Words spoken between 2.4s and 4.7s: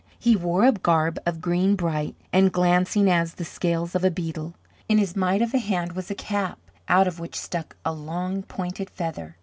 glancing as the scales of a beetle.